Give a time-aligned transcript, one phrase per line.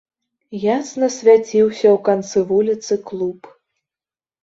[0.63, 3.39] Ясна свяціўся ў канцы вуліцы клуб.